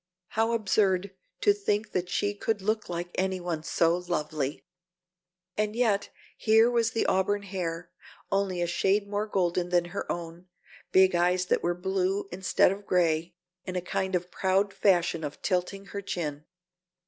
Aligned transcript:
How 0.29 0.53
absurd 0.53 1.13
to 1.41 1.53
think 1.53 1.91
that 1.91 2.09
she 2.09 2.33
could 2.33 2.63
look 2.63 2.89
like 2.89 3.11
any 3.13 3.39
one 3.39 3.61
so 3.61 3.95
lovely! 3.95 4.65
And 5.55 5.75
yet 5.75 6.09
here 6.35 6.71
was 6.71 6.89
the 6.89 7.05
auburn 7.05 7.43
hair, 7.43 7.91
only 8.31 8.63
a 8.63 8.65
shade 8.65 9.07
more 9.07 9.27
golden 9.27 9.69
than 9.69 9.85
her 9.93 10.11
own, 10.11 10.47
big 10.91 11.13
eyes 11.13 11.45
that 11.45 11.61
were 11.61 11.75
blue 11.75 12.27
instead 12.31 12.71
of 12.71 12.87
gray 12.87 13.35
and 13.67 13.77
a 13.77 13.81
kind 13.81 14.15
of 14.15 14.31
proud 14.31 14.73
fashion 14.73 15.23
of 15.23 15.39
tilting 15.43 15.85
her 15.93 16.01
chin. 16.01 16.45